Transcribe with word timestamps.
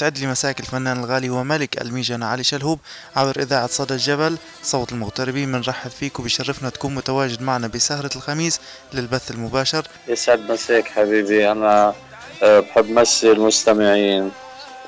يسعد 0.00 0.18
لي 0.18 0.26
مساك 0.26 0.60
الفنان 0.60 0.98
الغالي 0.98 1.30
وملك 1.30 1.80
الميجان 1.82 2.22
علي 2.22 2.44
شلهوب 2.44 2.78
عبر 3.16 3.40
إذاعة 3.40 3.66
صدى 3.66 3.94
الجبل. 3.94 4.38
صوت 4.62 4.92
المغتربين 4.92 5.52
بنرحب 5.52 5.90
فيك 5.90 6.20
وبشرفنا 6.20 6.68
تكون 6.68 6.94
متواجد 6.94 7.42
معنا 7.42 7.66
بسهرة 7.66 8.10
الخميس 8.16 8.60
للبث 8.92 9.30
المباشر. 9.30 9.86
يسعد 10.08 10.50
مساك 10.50 10.88
حبيبي. 10.88 11.52
أنا 11.52 11.94
آه، 12.42 12.60
بحب 12.60 12.90
مسي 12.90 13.32
المستمعين. 13.32 14.30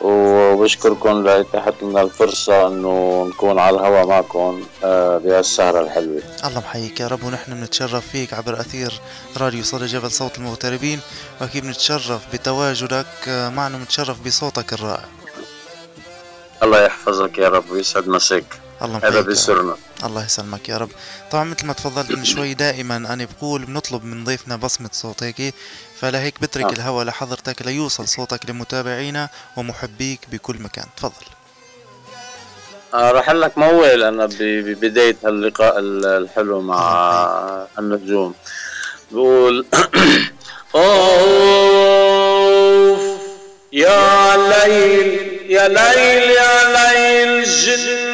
وبشكركم 0.03 1.23
لإتاحة 1.25 1.73
لنا 1.83 2.03
الفرصة 2.03 2.67
إنه 2.69 3.27
نكون 3.29 3.59
على 3.59 3.77
الهواء 3.77 4.07
معكم 4.07 4.63
آه، 4.85 5.19
بهالسهرة 5.19 5.81
الحلوة. 5.81 6.23
الله 6.45 6.59
محييك 6.61 7.01
يا 7.01 7.07
رب 7.07 7.23
ونحن 7.25 7.55
بنتشرف 7.55 8.07
فيك 8.13 8.35
عبر 8.35 8.61
أثير 8.61 8.93
راديو 9.37 9.63
صدى 9.65 9.87
جبل 9.87 10.11
صوت 10.11 10.39
المغتربين 10.39 11.01
وأكيد 11.41 11.63
بنتشرف 11.65 12.21
بتواجدك 12.33 13.07
آه، 13.29 13.49
معنا 13.49 13.79
بنتشرف 13.79 14.17
بصوتك 14.27 14.73
الرائع. 14.73 15.05
الله 16.63 16.81
يحفظك 16.85 17.39
يا 17.39 17.49
رب 17.49 17.71
ويسعد 17.71 18.09
مساك. 18.09 18.62
الله 18.83 19.01
هذا. 19.05 19.21
بيسرنا. 19.21 19.77
الله 20.05 20.25
يسلمك 20.25 20.69
يا 20.69 20.77
رب. 20.79 20.89
طبعا 21.31 21.45
مثل 21.45 21.67
ما 21.67 21.73
تفضلت 21.73 22.11
من 22.11 22.25
شوي 22.25 22.55
دائما 22.55 22.97
أنا 22.97 23.25
بقول 23.39 23.65
بنطلب 23.65 24.05
من 24.05 24.25
ضيفنا 24.25 24.57
بصمة 24.57 24.91
صوت 24.93 25.23
هيك 25.23 25.55
فلهيك 26.01 26.41
بترك 26.43 26.65
آه. 26.65 26.71
الهوى 26.73 27.05
لحضرتك 27.05 27.63
ليوصل 27.67 28.09
صوتك 28.09 28.51
لمتابعينا 28.51 29.29
ومحبيك 29.57 30.21
بكل 30.33 30.57
مكان. 30.63 30.85
تفضل. 30.97 31.27
آه 32.95 33.11
راح 33.11 33.31
لك 33.31 33.59
موال 33.59 34.03
أنا 34.03 34.27
ب- 34.27 34.39
ببداية 34.41 35.17
هاللقاء 35.25 35.79
ال- 35.79 36.07
الحلو 36.07 36.61
مع 36.61 37.67
النجوم. 37.79 38.35
بقول 39.13 39.67
أوف 41.83 43.01
يا 43.73 44.37
ليل 44.37 45.19
يا 45.51 45.69
ليل 45.69 46.31
يا 46.31 46.53
ليل 46.77 47.45
جن 47.45 48.12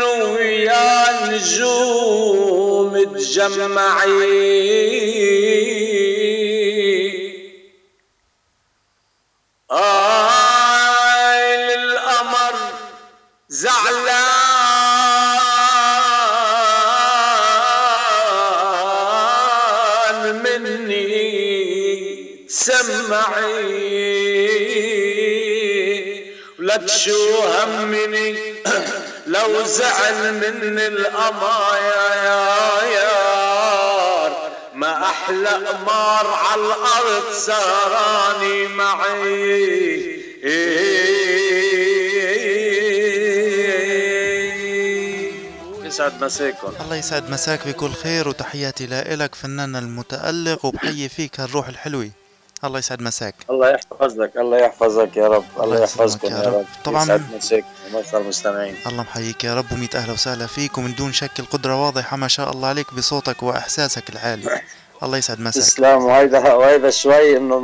نجوم 1.28 2.92
تجمعي 3.04 4.48
آي 9.70 11.56
للقمر 11.66 12.54
زعلان 13.48 14.02
مني 20.42 21.08
سمعي. 22.48 23.88
ولا 26.58 26.76
تشو 26.76 27.42
همني. 27.42 28.58
لو 29.38 29.62
زعل 29.62 30.34
من 30.34 30.78
القمايا 30.78 32.14
يا 32.24 32.82
يار. 32.96 34.32
ما 34.74 35.04
أحلى 35.04 35.48
قمار 35.48 36.26
على 36.26 36.62
الأرض 36.62 37.32
سهراني 37.32 38.66
معي. 38.66 40.18
يسعد 45.84 46.24
مساكم. 46.24 46.72
الله 46.80 46.96
يسعد 46.96 47.30
مساك 47.30 47.68
بكل 47.68 47.92
خير 47.92 48.28
وتحياتي 48.28 48.86
لإلك 48.86 49.34
فناننا 49.34 49.78
المتألق 49.78 50.64
وبحيي 50.64 51.08
فيك 51.08 51.40
هالروح 51.40 51.68
الحلوة. 51.68 52.10
الله 52.64 52.78
يسعد 52.78 53.02
مساك. 53.02 53.34
الله 53.50 53.68
يحفظك 53.70 54.32
الله 54.36 54.58
يحفظك 54.58 55.16
يا 55.16 55.28
رب 55.28 55.44
الله 55.56 55.64
الله 55.64 55.80
يحفظكم 55.82 56.28
يا 56.28 56.32
يا 56.38 56.42
رب. 56.42 56.54
رب 56.54 56.64
طبعاً- 56.84 57.02
يسعد 57.02 57.22
مساك 57.36 57.64
ومسا 57.94 58.18
المستمعين. 58.18 58.76
الله 58.86 59.02
محييك 59.02 59.44
يا 59.44 59.54
رب 59.54 59.72
ومئة 59.72 59.98
أهلا 59.98 60.12
وسهلا 60.12 60.46
فيك 60.46 60.78
ومن 60.78 60.94
دون 60.94 61.12
شك 61.12 61.40
القدرة 61.40 61.84
واضحة 61.86 62.16
ما 62.16 62.28
شاء 62.28 62.50
الله 62.52 62.68
عليك 62.68 62.94
بصوتك 62.94 63.42
وإحساسك 63.42 64.10
العالي. 64.10 64.60
الله 65.02 65.18
يسعد 65.18 65.40
مساك. 65.40 65.62
تسلم 65.64 66.04
وهيدا 66.04 66.54
وهيدا 66.54 66.90
شوي 66.90 67.36
إنه 67.36 67.58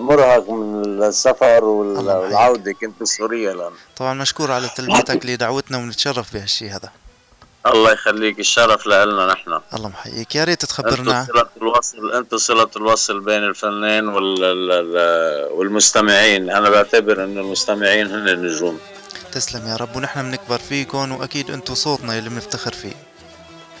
مرهق 0.00 0.50
من 0.50 1.02
السفر. 1.02 1.64
والعودة 1.64 2.72
كنت 2.72 3.00
بسوريا 3.00 3.52
لأن 3.54 3.70
طبعا 3.96 4.14
مشكور 4.14 4.52
على 4.52 4.68
تلبيتك 4.76 5.26
لدعوتنا 5.26 5.78
ونتشرف 5.78 6.34
بهالشي 6.34 6.70
هذا. 6.70 6.90
الله 7.66 7.92
يخليك 7.92 8.38
الشرف 8.38 8.86
لنا 8.86 9.26
نحن. 9.26 9.60
الله 9.74 9.88
محييك. 9.88 10.34
يا 10.34 10.44
ريت 10.44 10.62
أنتم 10.62 10.74
تخبرنا 10.74 11.26
صلة 11.32 11.48
الوصل 11.56 12.12
أنتم 12.12 12.36
صلة 12.36 12.70
الوصل 12.76 13.20
بين 13.20 13.44
الفنان 13.44 14.08
وال... 14.08 14.44
ال- 14.44 14.72
ال- 14.72 15.52
والمستمعين. 15.52 16.50
أنا 16.50 16.70
بعتبر 16.70 17.24
إنه 17.24 17.40
المستمعين 17.40 18.06
هن 18.06 18.28
النجوم. 18.28 18.78
تسلم 19.32 19.66
يا 19.68 19.76
رب 19.76 19.96
ونحن 19.96 20.30
بنكبر 20.30 20.58
فيكم 20.58 21.12
وأكيد 21.12 21.50
أنتم 21.50 21.74
صوتنا 21.74 22.18
اللي 22.18 22.30
بنفتخر 22.30 22.72
فيه. 22.72 22.94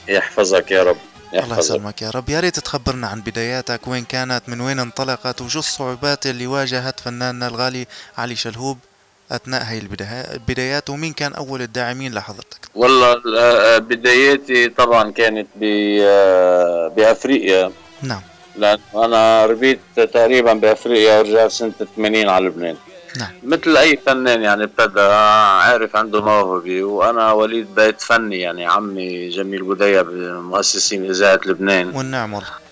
يحفظك 0.08 0.70
يا 0.70 0.82
رب 0.82 0.96
الله 1.32 1.44
يحفظك. 1.44 1.58
يسلمك 1.58 2.02
يا 2.02 2.10
رب. 2.10 2.28
يا 2.28 2.40
ريت 2.40 2.60
تخبرنا 2.60 3.06
عن 3.06 3.20
بداياتك 3.20 3.88
وين 3.88 4.04
كانت 4.04 4.42
من 4.48 4.60
وين 4.60 4.78
انطلقت 4.78 5.40
وشو 5.40 5.58
الصعوبات 5.58 6.26
اللي 6.26 6.46
واجهت 6.46 7.00
فناننا 7.00 7.46
الغالي 7.48 7.86
علي 8.18 8.36
شلهوب. 8.36 8.78
هاي 9.30 9.78
البدا- 9.78 10.34
البدايات 10.34 10.90
ومين 10.90 11.12
كان 11.12 11.32
أول 11.32 11.62
الداعمين؟ 11.62 12.14
لحضرتك 12.14 12.60
والله 12.74 13.12
ال- 13.12 13.80
بداياتي 13.80 14.68
طبعا 14.68 15.10
كانت 15.10 15.46
ب... 15.56 15.64
بأفريقيا. 16.96 17.70
نعم. 18.02 18.20
لأن 18.56 18.78
أنا 18.94 19.46
ربيت 19.46 19.80
تقريبا 19.96 20.52
بأفريقيا 20.52 21.18
ورجعت 21.18 21.50
سنة 21.50 21.72
80 21.96 22.28
على 22.28 22.46
لبنان. 22.46 22.76
نعم. 23.18 23.30
مثل 23.42 23.76
أي 23.76 23.96
فنان 24.06 24.42
يعني 24.42 24.64
ابتدى 24.64 25.00
عارف 25.00 25.96
عنده 25.96 26.22
موهبة 26.22 26.82
وأنا 26.84 27.32
وليد 27.32 27.74
بيت 27.74 28.00
فني 28.00 28.40
يعني 28.40 28.66
عمي 28.66 29.28
جميل 29.28 29.62
بودية 29.62 30.02
مؤسسين 30.40 31.10
إذاعة 31.10 31.40
لبنان. 31.46 31.96
والنعم 31.96 32.34
والله. 32.34 32.65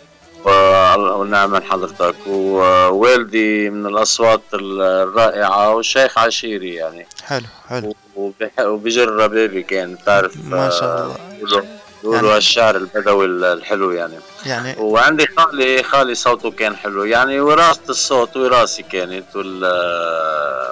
و- 0.44 1.18
والنعم 1.18 1.50
من 1.50 1.62
حضرتك. 1.62 2.14
ووالدي 2.26 3.70
من 3.70 3.86
الأصوات 3.86 4.40
الرائعة 4.54 5.74
والشيخ 5.74 6.18
عشيري 6.18 6.74
يعني. 6.74 7.06
حلو 7.24 7.46
حلو. 7.68 7.94
وبح- 8.16 8.60
وبجر 8.60 9.08
ربابي 9.08 9.62
كان 9.62 9.98
تعرف 10.06 10.32
ما 10.44 10.70
شاء 10.70 11.02
الله. 11.04 11.16
بيقولوا- 11.40 11.64
بيقولوا 12.02 12.22
يعني- 12.26 12.38
الشعر 12.38 12.76
البدوي 12.76 13.24
الحلو 13.26 13.90
يعني. 13.90 14.14
يعني 14.46 14.74
وعندي 14.78 15.26
خالي 15.38 15.82
خالي 15.82 16.14
صوته 16.14 16.50
كان 16.50 16.76
حلو 16.76 17.04
يعني 17.04 17.40
وراثة 17.40 17.90
الصوت 17.90 18.36
وراثي 18.36 18.82
كانت 18.82 19.36
وال 19.36 19.64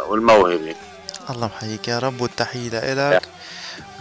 والموهبة. 0.09 0.75
الله 1.31 1.47
محييك 1.47 1.88
يا 1.88 1.99
رب 1.99 2.21
والتحية 2.21 2.69
لإلك 2.71 3.22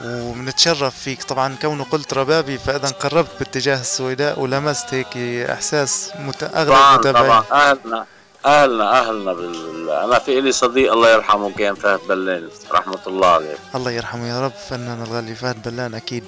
وبنتشرف 0.06 1.00
فيك. 1.00 1.24
طبعا 1.24 1.56
كونه 1.62 1.84
قلت 1.84 2.14
ربابي 2.14 2.58
فإذا 2.58 2.88
قربت 2.88 3.32
باتجاه 3.40 3.82
السويداء 3.82 4.40
ولمست 4.40 4.94
هيك 4.94 5.18
إحساس 5.50 6.12
مت... 6.20 6.44
طبعا 6.44 6.98
متابعين 6.98 7.26
طبعا. 7.26 7.44
أهلنا 7.52 8.06
أهلنا 8.46 9.00
أهلنا 9.00 9.34
بال... 9.34 9.90
أنا 9.90 10.20
في 10.20 10.40
إلي 10.40 10.52
صديق 10.52 10.94
الله 10.94 11.10
يرحمه 11.10 11.52
كان 11.52 11.76
فهد 11.76 12.00
بلان 12.10 12.50
رحمة 12.72 13.00
الله 13.08 13.28
عليه. 13.28 13.56
الله 13.76 13.92
يرحمه 13.92 14.28
يا 14.28 14.42
رب 14.42 14.54
فنان 14.70 15.04
الغالي 15.04 15.36
فهد 15.36 15.68
بلان 15.68 15.94
أكيد. 15.94 16.26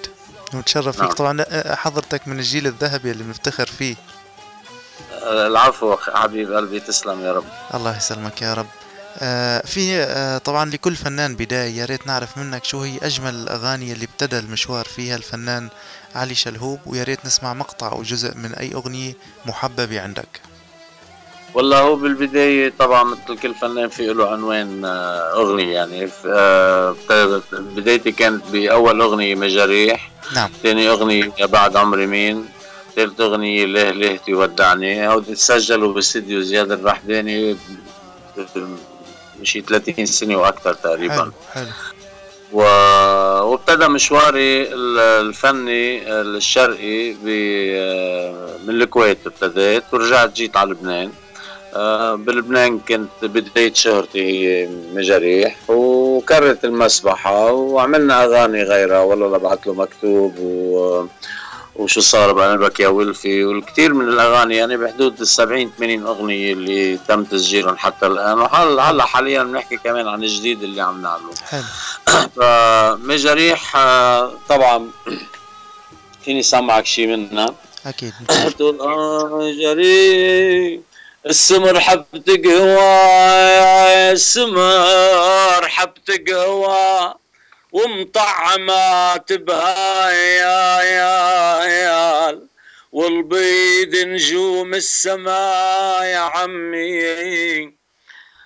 ونتشرف 0.53 0.99
نعم. 0.99 1.07
فيك 1.07 1.17
طبعا 1.17 1.45
حضرتك 1.75 2.27
من 2.27 2.39
الجيل 2.39 2.67
الذهبي 2.67 3.11
اللي 3.11 3.23
بنفتخر 3.23 3.65
فيه. 3.65 3.95
العفو 5.23 5.97
حبيب 5.97 6.53
قلبي 6.53 6.79
تسلم 6.79 7.21
يا 7.21 7.33
رب. 7.33 7.45
الله 7.73 7.97
يسلمك 7.97 8.41
يا 8.41 8.53
رب. 8.53 8.67
في 9.65 9.95
آه 9.95 10.37
طبعا 10.37 10.69
لكل 10.69 10.95
فنان 10.95 11.35
بداية 11.35 11.77
يا 11.77 11.85
ريت 11.85 12.07
نعرف 12.07 12.37
منك 12.37 12.65
شو 12.65 12.81
هي 12.81 12.97
أجمل 13.03 13.35
الأغاني 13.35 13.91
اللي 13.91 14.05
ابتدى 14.05 14.39
المشوار 14.39 14.85
فيها 14.85 15.15
الفنان 15.15 15.69
علي 16.15 16.35
شلهوب 16.35 16.79
ويا 16.85 17.03
ريت 17.03 17.25
نسمع 17.25 17.53
مقطع 17.53 17.91
أو 17.91 18.03
جزء 18.03 18.37
من 18.37 18.53
أي 18.53 18.73
أغنية 18.73 19.13
محببة 19.45 20.01
عندك. 20.01 20.41
والله 21.53 21.79
هو 21.79 21.95
بالبداية 21.95 22.73
طبعا 22.79 23.03
مثل 23.03 23.37
كل 23.37 23.55
فنان 23.55 23.89
في 23.89 24.07
له 24.07 24.31
عنوان 24.31 24.85
آه، 24.85 25.33
أغنية 25.33 25.73
يعني. 25.73 26.09
آه، 26.25 26.95
بدايتي 27.51 28.11
كانت 28.11 28.43
بأول 28.51 29.01
أغنية 29.01 29.35
مجاريح. 29.35 30.11
نعم. 30.35 30.49
ثاني 30.63 30.89
أغنية 30.89 31.31
بعد 31.45 31.75
عمري 31.75 32.07
مين. 32.07 32.45
ثالث 32.95 33.21
أغنية 33.21 33.65
ليه 33.65 33.91
ليهتي 33.91 34.33
ودعني. 34.33 35.07
هودي 35.07 35.35
تسجلوا 35.35 35.93
باستديو 35.93 36.41
زياد 36.41 36.71
الرحداني. 36.71 37.57
مشي 39.41 39.61
30 39.61 40.05
سنة 40.05 40.35
وأكثر 40.37 40.73
تقريبا. 40.73 41.13
حلو 41.13 41.31
حلو. 41.53 41.65
و... 42.53 42.61
وابتدى 43.51 43.87
مشواري 43.87 44.73
ال- 44.73 44.99
الفني 44.99 46.11
الشرقي 46.21 47.11
ب... 47.13 47.25
من 48.67 48.81
الكويت 48.81 49.17
ابتديت 49.27 49.83
ورجعت 49.93 50.33
جيت 50.33 50.57
على 50.57 50.71
لبنان. 50.71 51.11
آه، 51.75 52.15
بلبنان 52.15 52.79
كنت 52.79 53.09
بداية 53.21 53.73
شهرتي 53.73 54.21
هي 54.21 54.69
مجاريح 54.93 55.55
وكررت 55.69 56.65
المسبحة 56.65 57.51
وعملنا 57.51 58.23
أغاني 58.23 58.63
غيرها 58.63 58.99
والله 58.99 59.27
ببعث 59.37 59.67
له 59.67 59.73
مكتوب 59.73 60.35
و... 60.39 61.05
وشو 61.75 62.01
صار 62.01 62.31
بقلبك 62.33 62.79
يا 62.79 62.87
ولفي 62.87 63.43
والكثير 63.43 63.93
من 63.93 64.09
الأغاني 64.09 64.55
يعني 64.55 64.77
بحدود 64.77 65.21
ال 65.21 65.27
70 65.27 65.71
80 65.77 66.05
أغنية 66.07 66.53
اللي 66.53 66.97
تم 67.07 67.23
تسجيلهم 67.23 67.77
حتى 67.77 68.05
الآن. 68.07 68.39
وهلا 68.39 68.83
هلا 68.83 69.05
حاليا 69.05 69.43
بنحكي 69.43 69.77
كمان 69.77 70.07
عن 70.07 70.23
الجديد 70.23 70.63
اللي 70.63 70.81
عم 70.81 71.01
نعمله. 71.01 71.33
حلو. 71.49 71.63
فمجاريح 72.35 73.75
آه، 73.75 74.31
طبعا 74.49 74.89
فيني 76.25 76.43
سامعك 76.43 76.85
شي 76.85 77.07
منها. 77.07 77.53
أكيد. 77.85 78.13
تقول 78.57 78.81
آه 78.81 79.51
جريح 79.61 80.79
السمر 81.25 81.79
حبت 81.79 82.29
قهوة 82.45 82.83
السمر 84.11 85.67
حبت 85.67 86.29
قهوة 86.29 87.15
ومطعمات 87.71 89.33
بهاي 89.33 90.35
يا 90.35 90.81
والبيض 92.93 93.95
نجوم 93.95 94.73
السماء 94.73 96.03
يا 96.03 96.17
عمي. 96.17 97.73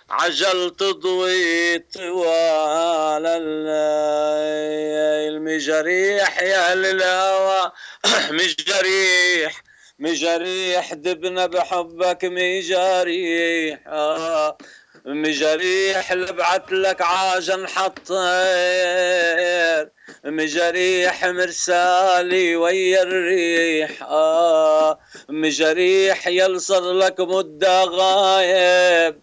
عجل 0.09 0.75
تضوي 0.79 1.79
طوال 1.79 3.25
المجريح 5.27 6.41
يا 6.41 6.73
الهوى 6.73 7.71
مجريح 8.31 9.63
مجريح 9.99 10.93
دبنا 10.93 11.45
بحبك 11.45 12.25
مجريح 12.25 13.79
آه 13.87 14.57
مجريح 15.07 16.13
لبعت 16.13 16.71
لك 16.71 17.01
عاجن 17.01 17.67
حطير. 17.67 18.17
مجريح 20.25 21.25
مرسالي 21.25 22.55
ويا 22.55 23.01
الريح. 23.01 24.03
آه 24.03 24.99
مجريح 25.29 26.27
يلصر 26.27 26.93
لك 26.93 27.19
مدة 27.19 27.83
غايب. 27.83 29.21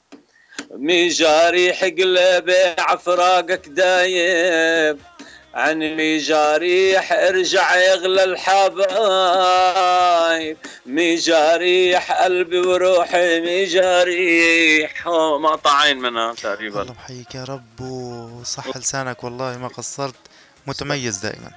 مجاريح 0.70 1.84
قلبي 1.84 2.64
عفراقك 2.78 3.68
دايب. 3.68 4.98
عني 5.54 6.18
جاريح 6.18 7.12
ارجع 7.12 7.76
يغلى 7.76 8.24
الحبايب. 8.24 8.96
مجاريح 10.86 12.22
قلبي 12.22 12.58
وروحي 12.58 13.40
مجاريح 13.40 15.06
ما 15.40 15.56
طعين 15.56 15.98
منها 15.98 16.34
تقريبا. 16.34 16.82
الله 16.82 16.92
بحييك 16.92 17.34
يا 17.34 17.44
رب 17.44 17.80
وصح 17.80 18.76
لسانك 18.76 19.24
والله 19.24 19.58
ما 19.58 19.68
قصرت. 19.68 20.14
متميز 20.66 21.18
دائما. 21.18 21.50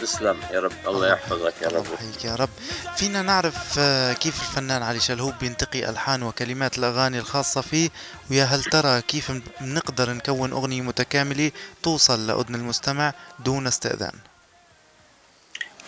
تسلم 0.00 0.36
يا 0.50 0.60
رب 0.60 0.72
الله 0.86 1.08
يحفظك 1.12 1.54
يا 1.62 1.68
رب. 1.68 1.84
يحييك 1.94 2.24
يا 2.24 2.34
رب. 2.34 2.48
فينا 2.96 3.22
نعرف 3.22 3.54
آه، 3.78 4.12
كيف 4.12 4.40
الفنان 4.40 4.82
علي 4.82 5.00
شلهوب 5.00 5.34
بينتقي 5.40 5.90
ألحان 5.90 6.22
وكلمات 6.22 6.78
الأغاني 6.78 7.18
الخاصة 7.18 7.60
فيه 7.60 7.90
ويا 8.30 8.44
هل 8.44 8.64
ترى 8.64 9.02
كيف 9.02 9.32
بنقدر 9.60 10.10
نكون 10.10 10.52
أغنية 10.52 10.80
متكاملة 10.82 11.50
توصل 11.82 12.26
لأذن 12.26 12.54
المستمع 12.54 13.12
دون 13.44 13.66
استئذان؟ 13.66 14.12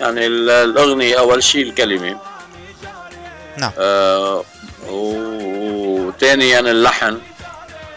يعني 0.00 0.26
الأغنية 0.26 1.18
أول 1.18 1.42
شيء 1.42 1.62
الكلمة. 1.68 2.20
نعم. 3.56 3.72
آه 3.78 4.44
وثانيا 4.86 6.60
اللحن. 6.60 7.20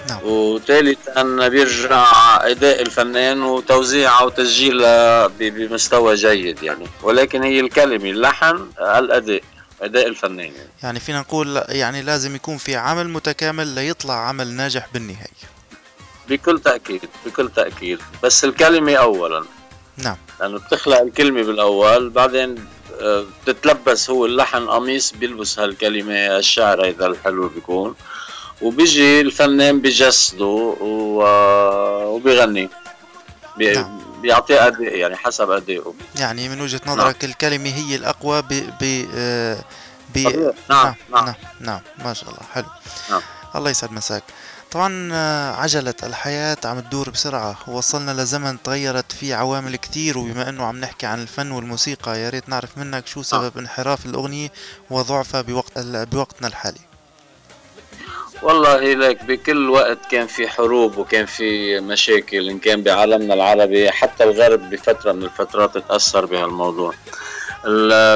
نعم. 0.09 0.19
وثالثا 0.23 1.47
بيرجع 1.47 2.05
أداء 2.41 2.81
الفنان 2.81 3.43
وتوزيعه 3.43 4.25
وتسجيلها 4.25 5.27
بمستوى 5.27 6.15
جيد 6.15 6.63
يعني. 6.63 6.87
ولكن 7.03 7.43
هي 7.43 7.59
الكلمة 7.59 8.09
اللحن 8.09 8.67
الأداء 8.79 9.41
أداء 9.81 10.07
الفنان 10.07 10.39
يعني. 10.39 10.69
يعني 10.83 10.99
فينا 10.99 11.19
نقول 11.19 11.63
يعني 11.69 12.01
لازم 12.01 12.35
يكون 12.35 12.57
في 12.57 12.75
عمل 12.75 13.09
متكامل 13.09 13.67
ليطلع 13.67 14.27
عمل 14.27 14.47
ناجح 14.47 14.87
بالنهاية. 14.93 15.53
بكل 16.29 16.59
تأكيد 16.59 17.01
بكل 17.25 17.49
تأكيد. 17.55 17.99
بس 18.23 18.43
الكلمة 18.43 18.95
اولا. 18.95 19.43
نعم. 19.97 20.17
لأنه 20.39 20.59
بتخلق 20.59 21.01
الكلمة 21.01 21.41
بالأول 21.41 22.09
بعدين 22.09 22.55
آه، 23.01 23.25
بتتلبس 23.47 24.09
هو 24.09 24.25
اللحن 24.25 24.67
قميص 24.67 25.13
بيلبس 25.13 25.59
هالكلمة 25.59 26.37
الشعر 26.37 26.89
هذا 26.89 27.05
الحلو 27.05 27.47
بيكون. 27.47 27.95
وبيجي 28.63 29.21
الفنان 29.21 29.81
بجسده 29.81 30.75
وبيغني. 32.11 32.69
بي 33.57 33.73
نعم. 33.73 33.99
بيعطيه 34.21 34.67
أداء 34.67 34.95
يعني 34.95 35.15
حسب 35.15 35.51
أدائه. 35.51 35.93
يعني 36.15 36.49
من 36.49 36.61
وجهة 36.61 36.81
نظرك 36.85 37.23
نعم. 37.23 37.31
الكلمة 37.31 37.69
هي 37.69 37.95
الأقوى 37.95 38.41
ب 38.41 38.47
ب 38.81 39.05
ب 40.15 40.17
نعم 40.17 40.55
نعم, 40.69 40.95
نعم 41.11 41.25
نعم. 41.25 41.35
نعم 41.59 41.81
ما 42.05 42.13
شاء 42.13 42.29
الله. 42.29 42.41
حلو. 42.53 42.65
نعم. 43.09 43.21
الله 43.55 43.69
يسعد 43.69 43.91
مساك. 43.91 44.23
طبعا 44.71 45.13
عجلة 45.53 45.93
الحياة 46.03 46.57
عم 46.65 46.79
تدور 46.79 47.09
بسرعة. 47.09 47.57
ووصلنا 47.67 48.11
لزمن 48.11 48.61
تغيرت 48.63 49.11
فيه 49.11 49.35
عوامل 49.35 49.75
كتير 49.75 50.17
وبما 50.17 50.49
إنه 50.49 50.65
عم 50.65 50.79
نحكي 50.79 51.05
عن 51.05 51.21
الفن 51.21 51.51
والموسيقى 51.51 52.19
يا 52.19 52.29
ريت 52.29 52.49
نعرف 52.49 52.77
منك 52.77 53.07
شو 53.07 53.21
سبب 53.21 53.51
نعم. 53.55 53.63
انحراف 53.63 54.05
الأغنية 54.05 54.51
وضعفها 54.89 55.41
بوقت 55.41 55.79
بوقتنا 55.79 56.47
الحالي. 56.47 56.79
والله 58.43 58.93
لك 58.93 59.23
بكل 59.23 59.69
وقت 59.69 59.97
كان 60.11 60.27
في 60.27 60.47
حروب 60.47 60.97
وكان 60.97 61.25
في 61.25 61.79
مشاكل 61.79 62.49
إن 62.49 62.59
كان 62.59 62.81
بعالمنا 62.81 63.33
العربي 63.33 63.91
حتى 63.91 64.23
الغرب 64.23 64.69
بفترة 64.69 65.11
من 65.11 65.23
الفترات 65.23 65.77
تأثر 65.77 66.25
بهالموضوع. 66.25 66.93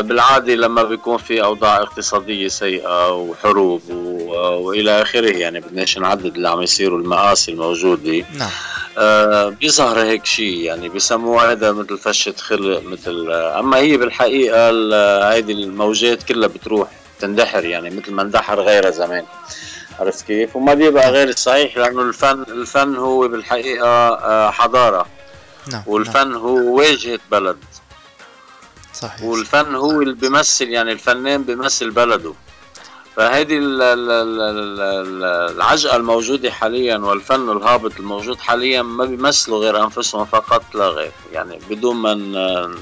بالعادة 0.01 0.55
لما 0.55 0.83
بيكون 0.83 1.17
في 1.17 1.43
أوضاع 1.43 1.77
اقتصادية 1.77 2.47
سيئة 2.47 3.13
وحروب 3.15 3.81
وإلى 3.89 5.01
آخره 5.01 5.37
يعني 5.37 5.59
بدناش 5.59 5.97
نعدد 5.97 6.35
اللي 6.35 6.49
عم 6.49 6.61
يصيروا 6.61 6.99
المآسي 6.99 7.51
الموجودة. 7.51 8.25
نعم. 8.37 8.49
آه 8.97 9.49
بيظهر 9.49 9.99
هيك 9.99 10.25
شيء 10.25 10.59
يعني 10.59 10.89
بسموه 10.89 11.51
هذا 11.51 11.71
مثل 11.71 11.97
فشة 11.97 12.33
خلق 12.37 12.83
مثل 12.83 13.31
أما 13.31 13.77
هي 13.77 13.97
بالحقيقة 13.97 14.69
هيدي 15.31 15.51
الموجات 15.53 16.23
كلها 16.23 16.47
بتروح 16.47 16.89
تندحر 17.19 17.65
يعني 17.65 17.89
مثل 17.89 18.11
ما 18.11 18.21
اندحر 18.21 18.61
غيرها 18.61 18.91
زمان. 18.91 19.23
عرفت 19.99 20.25
كيف؟ 20.25 20.55
وما 20.55 20.73
بيبقى 20.73 21.11
غير 21.11 21.35
صحيح 21.35 21.77
لأنه 21.77 22.01
الفن 22.01 22.41
الفن 22.41 22.95
هو 22.95 23.27
بالحقيقة 23.27 23.87
آه، 23.87 24.51
حضارة. 24.51 25.05
نعم 25.71 25.83
والفن 25.87 26.31
نعم. 26.31 26.37
هو 26.41 26.77
واجهه 26.77 27.19
بلد. 27.31 27.57
صحيح 28.93 29.23
والفن 29.23 29.75
هو 29.75 30.01
اللي 30.01 30.13
بيمثل 30.13 30.67
يعني 30.69 30.91
الفنان 30.91 31.43
بيمثل 31.43 31.91
بلده. 31.91 32.33
فهذه 33.15 33.57
العجقة 35.51 35.95
الموجودة 35.95 36.51
حاليا 36.51 36.97
والفن 36.97 37.49
الهابط 37.57 37.91
الموجود 37.99 38.39
حاليا 38.39 38.81
ما 38.81 39.05
بيمثلوا 39.05 39.59
غير 39.59 39.83
أنفسهم 39.83 40.25
فقط 40.25 40.63
لا 40.75 40.87
غير. 40.87 41.11
يعني 41.33 41.59
بدون 41.69 41.95
ما 41.95 42.13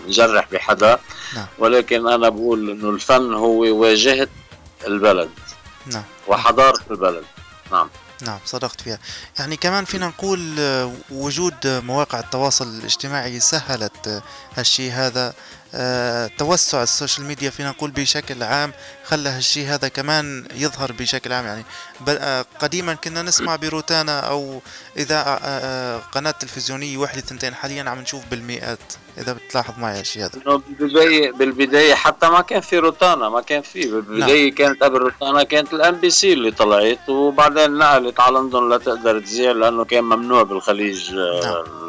نجرح 0.08 0.48
بحدا. 0.52 1.00
نعم. 1.36 1.46
ولكن 1.60 2.08
أنا 2.08 2.30
بقول 2.30 2.70
إنه 2.70 2.90
الفن 2.90 3.34
هو 3.34 3.60
واجهة 3.82 4.28
البلد. 4.88 5.30
نعم. 5.86 6.04
وحضارة 6.28 6.82
البلد. 6.92 7.24
نعم. 7.72 7.90
نعم 8.22 8.40
صدقت 8.46 8.82
فيها. 8.82 9.00
يعني 9.40 9.58
كمان 9.58 9.86
فينا 9.86 10.08
نقول 10.08 10.56
آه، 10.60 10.94
وجود 11.12 11.68
مواقع 11.68 12.20
التواصل 12.20 12.68
الاجتماعي 12.68 13.40
سهلت 13.40 14.08
آه، 14.08 14.22
هالشيء 14.56 14.92
هذا. 14.92 15.34
توسع 16.38 16.84
ال 16.84 16.90
social 16.90 17.28
media 17.28 17.50
فينا 17.50 17.70
نقول 17.70 17.92
بشكل 17.92 18.44
عام 18.44 18.74
خلى 19.04 19.30
هالشيء 19.30 19.68
هذا 19.68 19.88
كمان 19.88 20.46
يظهر 20.56 20.92
بشكل 20.92 21.34
عام 21.34 21.46
يعني 21.46 21.66
آه، 22.08 22.46
قديما 22.60 22.94
كنا 22.94 23.22
نسمع 23.22 23.56
بروتانا 23.56 24.20
أو 24.20 24.62
إذا 24.98 25.40
آه، 25.44 25.98
قناة 25.98 26.32
تلفزيونية 26.32 26.98
واحدة 26.98 27.22
ثنتين 27.22 27.54
حاليا 27.54 27.90
عم 27.90 28.00
نشوف 28.00 28.22
بالمئات 28.32 28.80
إذا 29.18 29.34
بتلاحظ 29.34 29.80
معي 29.80 30.00
هالشيء 30.00 30.24
هذا 30.24 30.62
بالبدايه 30.80 31.32
بالبداية 31.32 31.94
حتى 31.94 32.30
ما 32.30 32.42
كان 32.42 32.62
في 32.62 32.78
روتانا 32.78 33.30
ما 33.30 33.42
كان 33.42 33.62
في 33.62 33.92
بالبداية 33.92 34.46
نعم. 34.50 34.56
كانت 34.56 34.84
قبل 34.84 34.98
روتانا 34.98 35.44
كانت 35.44 35.74
الام 35.74 35.96
بي 35.96 36.10
سي 36.10 36.34
اللي 36.34 36.52
طلعت 36.52 37.10
وبعدين 37.10 37.78
نقلت 37.78 38.20
على 38.20 38.40
لندن 38.40 38.70
لتقدر 38.70 39.20
تذيع 39.20 39.52
لأنه 39.52 39.86
كان 39.86 40.04
ممنوع 40.04 40.44
بالخليج 40.44 41.14
نعم. 41.14 41.85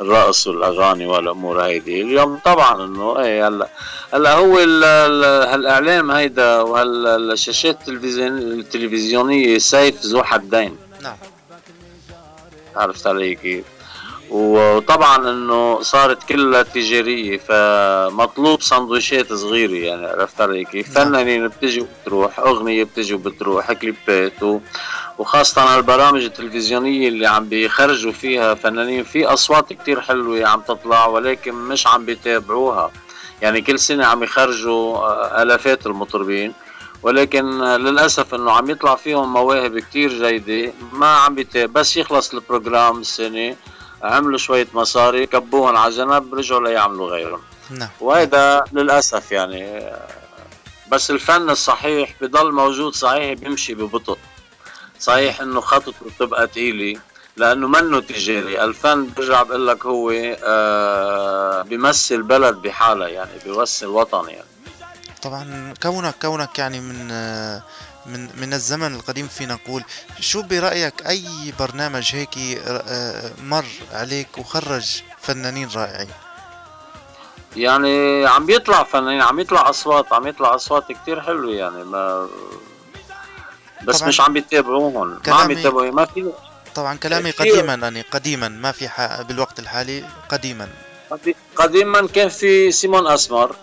الرقص 0.00 0.46
والاغاني 0.46 1.06
والأمور 1.06 1.60
هيدي. 1.64 2.02
اليوم 2.02 2.38
طبعا 2.44 2.84
إنه 2.84 3.18
إيه 3.18 3.48
هلأ 3.48 3.68
هلأ 4.14 4.34
هو 4.34 4.58
هالإعلام 5.52 6.10
هيدا 6.10 6.60
وهالشاشات 6.60 7.88
التلفزيونية 7.88 9.58
سيف 9.58 10.06
ذو 10.06 10.22
حدين. 10.22 10.76
نعم. 11.02 11.16
عرفت 12.76 13.06
علي 13.06 13.34
كيف؟ 13.34 13.64
وطبعا 14.34 15.30
إنه 15.30 15.82
صارت 15.82 16.22
كلها 16.22 16.62
تجارية 16.62 17.38
فمطلوب 17.38 18.62
سندويشات 18.62 19.32
صغيرة 19.32 19.86
يعني 19.86 20.06
عرفت 20.06 20.40
علي 20.40 20.64
كيف؟ 20.64 20.98
نعم. 20.98 21.08
فنانين 21.08 21.48
بتجي 21.48 21.80
وبتروح، 21.80 22.38
أغنية 22.38 22.84
بتجي 22.84 23.14
وبتروح، 23.14 23.72
كليبات 23.72 24.42
و... 24.42 24.60
وخاصة 25.18 25.76
البرامج 25.76 26.24
التلفزيونية 26.24 27.08
اللي 27.08 27.26
عم 27.26 27.48
بيخرجوا 27.48 28.12
فيها 28.12 28.54
فنانين 28.54 29.04
في 29.04 29.26
أصوات 29.26 29.72
كتير 29.72 30.00
حلوة 30.00 30.46
عم 30.46 30.60
تطلع 30.60 31.06
ولكن 31.06 31.54
مش 31.54 31.86
عم 31.86 32.04
بيتابعوها 32.04 32.90
يعني 33.42 33.60
كل 33.60 33.78
سنة 33.78 34.06
عم 34.06 34.22
يخرجوا 34.22 34.96
آه، 34.96 35.42
آلافات 35.42 35.86
المطربين 35.86 36.52
ولكن 37.02 37.62
للأسف 37.62 38.34
إنه 38.34 38.52
عم 38.52 38.70
يطلع 38.70 38.94
فيهم 38.94 39.32
مواهب 39.32 39.78
كتير 39.78 40.08
جيدة 40.10 40.72
ما 40.92 41.06
عم 41.06 41.34
بيتاب 41.34 41.72
بس 41.72 41.96
يخلص 41.96 42.34
البروجرام 42.34 43.00
السنة 43.00 43.56
عملوا 44.04 44.38
شوية 44.38 44.66
مصاري 44.74 45.26
كبوهم 45.26 45.76
على 45.76 45.92
جنب 45.94 46.34
رجعوا 46.34 46.68
ليعملوا 46.68 47.10
غيرهم. 47.10 47.40
نعم. 47.70 47.88
وهذا 48.00 48.64
للأسف 48.72 49.32
يعني 49.32 49.90
بس 50.88 51.10
الفن 51.10 51.50
الصحيح 51.50 52.14
بضل 52.20 52.52
موجود 52.52 52.94
صحيح 52.94 53.32
بيمشي 53.32 53.74
ببطء. 53.74 54.18
صحيح 55.00 55.40
إنه 55.40 55.60
خطته 55.60 55.94
بتبقى 56.06 56.46
ثقيله 56.46 57.00
لأنه 57.36 57.68
منه 57.68 58.00
تجاري. 58.00 58.64
الفن 58.64 59.10
برجع 59.16 59.42
بقول 59.42 59.66
لك 59.66 59.86
هو 59.86 60.10
آه 60.44 61.62
بيمثل 61.62 62.22
بلد 62.22 62.54
بحالها 62.56 63.08
يعني 63.08 63.30
بيمثل 63.44 63.86
وطن 63.86 64.28
يعني. 64.28 64.44
طبعا 65.22 65.74
كونك 65.82 66.14
كونك 66.22 66.58
يعني 66.58 66.80
من 66.80 67.08
آه، 67.10 67.62
من 68.06 68.28
من 68.40 68.54
الزمن 68.54 68.94
القديم 68.94 69.28
فينا 69.28 69.54
نقول. 69.54 69.84
شو 70.20 70.42
برأيك 70.42 71.06
أي 71.06 71.24
برنامج 71.58 72.10
هيك 72.14 72.38
آه، 72.66 73.30
مر 73.42 73.64
عليك 73.92 74.38
وخرج 74.38 75.02
فنانين 75.22 75.68
رائعين؟ 75.74 76.10
يعني 77.56 78.26
عم 78.26 78.46
بيطلع 78.46 78.82
فنانين 78.82 79.22
عم 79.22 79.40
يطلع 79.40 79.70
أصوات 79.70 80.12
عم 80.12 80.26
يطلع 80.26 80.54
أصوات 80.54 80.92
كتير 80.92 81.20
حلوة 81.20 81.52
يعني 81.52 81.84
ما 81.84 82.28
بس 83.84 84.02
مش 84.02 84.20
عم 84.20 84.32
بيتابعوهم 84.32 84.94
ما 84.94 85.14
عم 85.14 85.18
كلامي 85.22 85.54
بيتابعوا 85.54 85.90
ما 85.90 86.04
في 86.04 86.32
طبعا 86.74 86.96
كلامي. 86.96 87.30
قديما 87.30 87.74
يعني 87.74 88.00
قديما 88.00 88.48
ما 88.48 88.72
في 88.72 88.88
ح... 88.88 89.20
بالوقت 89.22 89.58
الحالي 89.58 90.04
قديما. 90.28 90.68
قديما 91.56 92.06
كان 92.06 92.28
في 92.28 92.72
سيمون 92.72 93.06
اسمر 93.06 93.56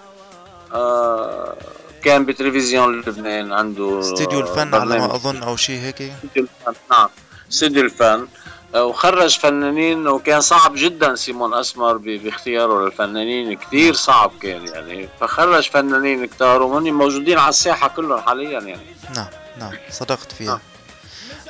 آه 0.73 1.55
كان 2.03 2.25
بتلفزيون 2.25 2.99
لبنان 2.99 3.53
عنده 3.53 3.99
استديو 3.99 4.39
الفن 4.39 4.75
على. 4.75 4.99
ما 4.99 5.15
أظن 5.15 5.43
أو 5.43 5.55
شيء 5.55 5.79
هيك؟ 5.79 6.01
استوديو 6.01 6.43
الفن 6.43 6.73
نعم. 6.91 7.09
استوديو 7.51 7.83
الفن. 7.83 8.27
آه، 8.75 8.85
وخرج 8.85 9.39
فنانين 9.39 10.07
وكان 10.07 10.41
صعب 10.41 10.73
جدا 10.75 11.15
سيمون 11.15 11.53
أسمر 11.53 11.97
باختياره 11.97 12.85
للفنانين. 12.85 13.57
كثير 13.57 13.93
صعب 13.93 14.31
كان 14.41 14.67
يعني. 14.67 15.09
فخرج 15.19 15.69
فنانين 15.69 16.25
كتار 16.25 16.61
وهن 16.61 16.93
موجودين 16.93 17.37
على 17.37 17.49
الساحة 17.49 17.87
كلهم 17.87 18.21
حاليا 18.21 18.59
يعني. 18.59 18.95
نعم 19.15 19.27
نعم. 19.59 19.73
صدقت 19.89 20.31
فيها. 20.31 20.47
نعم. 20.47 20.59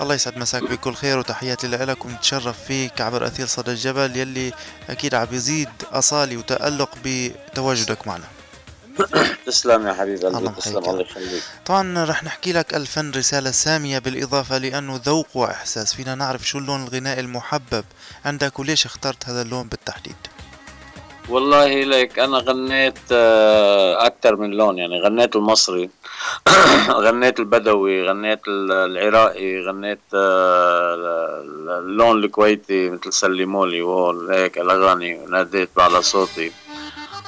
الله 0.01 0.15
يسعد 0.15 0.37
مساك 0.37 0.63
بكل 0.63 0.93
خير 0.93 1.19
وتحياتي 1.19 1.67
لك 1.67 2.05
ونتشرف 2.05 2.63
فيك 2.67 3.01
عبر 3.01 3.27
أثير 3.27 3.45
صدى 3.45 3.71
الجبل 3.71 4.17
يلي 4.17 4.53
أكيد 4.89 5.15
عم 5.15 5.27
يزيد 5.31 5.69
أصالي 5.91 6.37
وتألق 6.37 6.89
بتواجدك 7.05 8.07
معنا. 8.07 8.25
تسلم 9.45 9.87
يا 9.87 9.93
حبيب 9.93 10.15
الله 10.25 10.39
قلبي 10.39 10.61
تسلم. 10.61 10.77
الله 10.77 11.01
يخليك. 11.01 11.43
طبعا 11.65 12.05
رح 12.05 12.23
نحكي 12.23 12.53
لك 12.53 12.73
الفن 12.75 13.11
رسالة 13.11 13.51
سامية 13.51 13.99
بالإضافة 13.99 14.57
لأنه 14.57 14.99
ذوق 15.05 15.27
وإحساس. 15.33 15.93
فينا 15.95 16.15
نعرف 16.15 16.47
شو 16.47 16.57
اللون 16.57 16.83
الغنائي 16.83 17.19
المحبب 17.19 17.83
عندك 18.25 18.59
وليش 18.59 18.85
اخترت 18.85 19.29
هذا 19.29 19.41
اللون 19.41 19.67
بالتحديد؟ 19.67 20.15
والله 21.29 21.83
ليك 21.83 22.19
أنا 22.19 22.37
غنيت 22.37 22.97
آه، 23.11 24.05
أكثر 24.05 24.35
من 24.35 24.51
لون 24.51 24.77
يعني 24.77 24.99
غنيت 25.01 25.35
المصري 25.35 25.89
غنيت 27.05 27.39
البدوي 27.39 28.07
غنيت 28.09 28.39
ال- 28.47 28.71
العراقي 28.71 29.59
غنيت 29.65 29.99
آه، 30.13 30.95
ال- 30.95 31.69
اللون 31.69 32.23
الكويتي 32.23 32.89
مثل 32.89 33.13
سلمولي 33.13 33.81
وهول 33.81 34.31
هيك 34.31 34.57
الأغاني 34.57 35.19
وناديت 35.19 35.69
على 35.77 36.01
صوتي. 36.01 36.51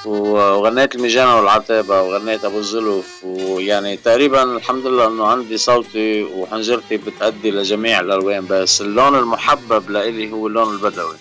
وغنيت 0.05 0.95
المجانة 0.95 1.35
والعتابة 1.37 2.01
وغنيت 2.01 2.45
أبو 2.45 2.57
الزلف 2.59 3.19
ويعني 3.23 3.97
تقريبا 3.97 4.43
الحمد 4.43 4.85
لله 4.87 5.07
إنه 5.07 5.27
عندي 5.27 5.57
صوتي 5.57 6.23
وحنجرتي 6.23 6.97
بتأدي 6.97 7.51
لجميع 7.51 7.99
الألوان 7.99 8.45
بس 8.49 8.81
اللون 8.81 9.15
المحبب 9.19 9.89
لإلي 9.89 10.31
هو 10.31 10.47
اللون 10.47 10.73
البدوي. 10.73 11.15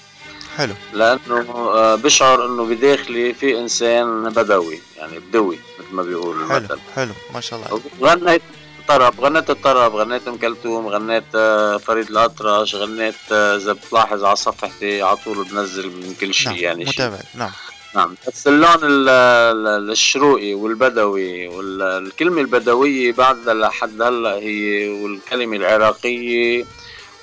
حلو. 0.57 0.75
لأنه 0.93 1.51
آه، 1.55 1.95
بشعر 1.95 2.47
إنه 2.47 2.65
بداخلي 2.65 3.35
في 3.35 3.59
إنسان 3.59 4.29
بدوي 4.29 4.81
يعني 4.97 5.19
بدوي 5.19 5.59
مثل 5.79 5.95
ما 5.95 6.03
بيقولوا 6.03 6.49
حلو 6.49 6.57
المثل. 6.59 6.79
حلو 6.97 7.13
ما 7.35 7.41
شاء 7.41 7.59
الله. 7.59 7.81
غنيت 8.03 8.43
طرب 8.89 9.21
غنيت 9.21 9.51
الطرب 9.51 9.95
غنيت 9.97 10.29
أم 10.29 10.37
كلثوم 10.37 10.87
غنيت 10.89 11.25
آه، 11.35 11.77
فريد 11.77 12.11
الأطرش 12.11 12.75
غنيت 12.75 13.15
آه، 13.33 13.57
إذا 13.57 13.73
بتلاحظ 13.73 14.25
على 14.25 14.37
صفحتي 14.37 15.03
على 15.03 15.17
طول 15.17 15.45
بنزل 15.45 15.87
من 15.87 16.15
كل 16.21 16.35
شيء 16.35 16.49
نعم 16.53 16.59
يعني 16.59 16.85
شيء. 16.85 16.93
متابع 16.95 17.19
نعم. 17.35 17.51
نعم. 17.95 18.15
بس 18.29 18.47
اللون 18.47 18.75
ال- 18.85 19.09
ال- 19.09 19.91
الشروقي 19.91 20.55
والبدوي 20.55 21.47
والكلمة 21.49 22.41
البدوية 22.41 23.13
بعد 23.13 23.49
لحد 23.49 24.03
هلا 24.03 24.35
هي 24.35 24.89
والكلمة 24.89 25.57
العراقية 25.57 26.65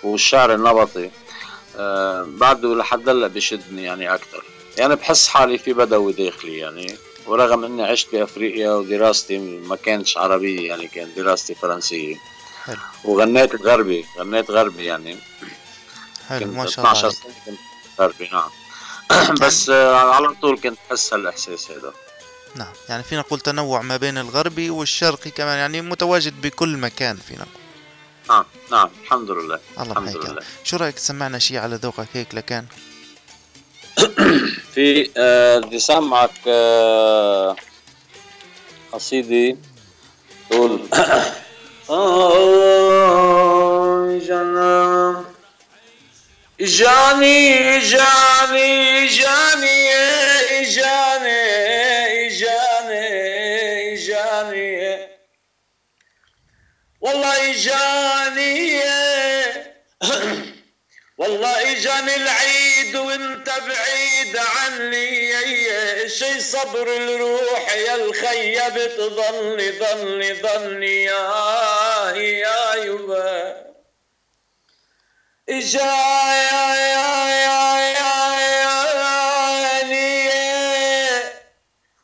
والشعر 0.03 0.53
النبطي. 0.53 1.09
آه 1.77 2.27
بعده 2.29 2.75
لحد 2.75 3.09
هلا 3.09 3.27
بشدني 3.27 3.83
يعني 3.83 4.13
أكثر 4.13 4.43
يعني 4.77 4.95
بحس 4.95 5.27
حالي 5.27 5.57
في 5.57 5.73
بدوي 5.73 6.13
داخلي 6.13 6.57
يعني 6.57 6.95
ورغم 7.27 7.63
إني 7.65 7.83
عشت 7.83 8.07
بأفريقيا 8.15 8.71
ودراستي 8.71 9.37
ما 9.37 9.75
كانتش 9.75 10.17
عربية 10.17 10.67
يعني 10.67 10.87
كانت 10.87 11.17
دراستي 11.17 11.55
فرنسية. 11.55 12.15
حلو. 12.65 12.77
وغنيت 13.03 13.61
غربي 13.61 14.05
غنيت 14.19 14.51
غربي 14.51 14.85
يعني. 14.85 15.17
حلو 16.29 16.51
ما 16.51 16.65
شاء 16.65 16.85
الله 16.85 16.91
12 16.91 17.05
عليك. 17.05 17.17
سنة 17.17 17.33
كنت 17.45 17.59
غربي 18.01 18.29
نعم. 18.33 18.49
بس 19.41 19.69
آه، 19.69 19.95
على 19.95 20.33
طول 20.41 20.59
كنت 20.59 20.77
أحس 20.91 21.13
هالإحساس 21.13 21.71
هذا. 21.71 21.93
نعم 22.55 22.73
يعني 22.89 23.03
فينا 23.03 23.21
نقول 23.21 23.39
تنوع 23.39 23.81
ما 23.81 23.97
بين 23.97 24.17
الغربي 24.17 24.69
والشرقي 24.69 25.31
كمان 25.31 25.57
يعني 25.57 25.81
متواجد 25.81 26.41
بكل 26.41 26.77
مكان 26.77 27.17
فينا. 27.17 27.41
نقول 27.41 27.59
نعم 28.29 28.45
نعم 28.71 28.89
الحمد 29.03 29.31
لله 29.31 29.59
الله 29.79 29.91
الحمد 29.91 30.17
لله. 30.25 30.41
شو 30.63 30.77
رأيك 30.77 30.95
تسمعنا 30.95 31.39
شيء 31.39 31.57
على 31.57 31.75
ذوقك 31.75 32.07
هيك 32.13 32.35
لكان؟ 32.35 32.65
في 34.73 35.09
آه، 35.17 35.59
بدي 35.59 35.79
سامعك 35.79 36.31
آه، 36.47 37.55
قصيدة 38.91 39.57
تقول 40.49 40.79
آه، 41.89 42.45
جاني 46.59 47.79
جاني 47.79 49.07
جاني 49.07 49.89
جاني 50.63 52.27
جاني 52.29 53.95
جاني 53.95 55.07
والله 57.01 57.51
جاني 57.51 58.81
والله 61.17 61.71
اجاني 61.71 62.15
العيد 62.15 62.95
وانت 62.95 63.49
بعيد 63.49 64.37
عني 64.37 65.29
شي 66.09 66.39
صبر 66.39 66.97
الروح 66.97 67.75
يا 67.75 67.95
الخيب 67.95 68.75
تظني 68.97 69.71
ظني 69.71 70.33
ظني 70.33 71.03
يا 71.03 72.13
يا 72.15 72.75
يبا 72.75 73.68
إجا 75.49 75.79
يا 75.79 76.75
يا 76.75 77.29
يا 77.29 77.79
يا 77.95 78.39
يا 78.39 78.59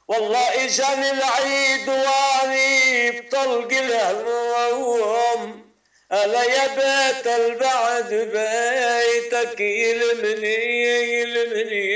والله 0.07 0.65
إجاني 0.65 1.11
العيد 1.11 1.89
واني 1.89 3.11
بطلق 3.11 3.71
الهموم 3.71 5.65
ألا 6.11 6.43
يا 6.43 6.67
بيت 6.67 7.27
البعد 7.27 8.09
بيتك 8.13 9.59
يلمني 9.59 10.55
يلمني 11.21 11.91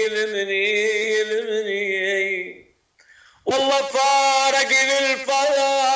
يلمني 0.00 1.18
يلمني. 1.18 2.64
والله 3.46 3.82
فارقني 3.82 4.98
الفرح 4.98 5.93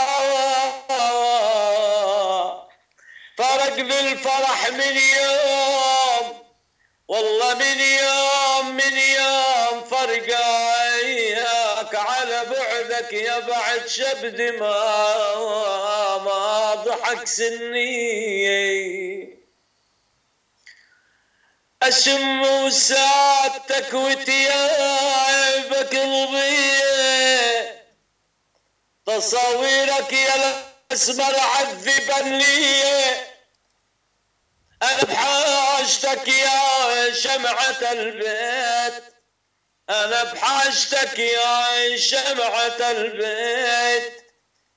فارقني 3.38 4.00
الفرح 4.00 4.70
من 4.70 4.96
يوم 4.96 6.44
والله 7.08 7.54
من 7.54 7.80
يوم 7.80 8.74
من 8.74 8.98
يوم 8.98 9.84
فرقاك 9.84 11.94
على 11.94 12.44
بعدك 12.44 13.12
يا 13.12 13.38
بعد 13.38 13.86
شبد 13.86 14.40
ما 14.40 16.18
ما 16.18 16.74
ضحك 16.74 17.26
سني. 17.26 19.38
أشم 21.82 22.42
وسادتك 22.42 23.94
وتيابك 23.94 25.96
قلبي 25.96 26.80
تصاويرك 29.06 30.12
يا 30.12 30.68
الأسمر 30.90 31.40
عذبا 31.40 32.28
لي 32.28 32.84
أنا 34.82 35.02
بحاجتك 36.08 36.28
يا 36.28 37.12
شمعة 37.12 37.92
البيت. 37.92 39.04
أنا 39.90 40.24
بحاجتك 40.24 41.18
يا 41.18 41.96
شمعة 41.96 42.90
البيت. 42.90 44.12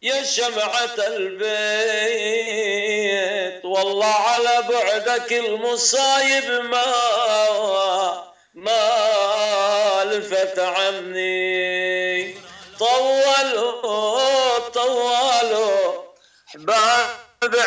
يا 0.01 0.23
شمعة 0.23 0.95
البيت. 0.97 1.55
والله 3.65 4.13
على 4.13 4.61
بعدك 4.69 5.33
المصايب 5.33 6.49
ما 6.49 6.93
ما 8.53 10.03
لفت 10.05 10.59
عني. 10.59 12.35
طولوا 12.79 14.59
طولوا 14.59 16.01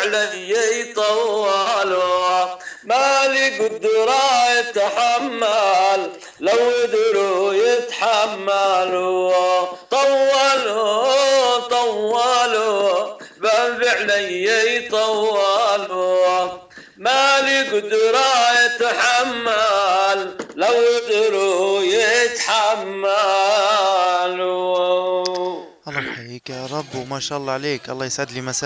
علي 0.05 0.81
يطولوا 0.81 2.45
مالي 2.85 3.59
قدرة 3.59 4.51
يتحمل 4.59 6.11
لو 6.41 6.53
قدروا 6.83 7.55
يتحملوا 7.55 9.33
طولوا 9.91 11.61
طولوا 11.61 13.19
باب 13.41 13.85
علي 13.85 14.77
يطولوا 14.77 16.49
مالي 16.97 17.61
قدرة 17.71 18.33
يتحمل 18.65 20.37
لو 20.57 20.75
قدروا 21.09 21.83
يتحملوا 24.35 25.65
الله 25.89 26.01
يحييك 26.09 26.51
يا 26.51 26.67
رب 26.67 26.95
وما 26.95 27.21
شاء 27.21 27.39
الله 27.39 27.53
عليك. 27.53 27.91
الله 27.91 28.07
يسعد 28.07 28.31
لي 28.33 28.41
مساك 28.41 28.63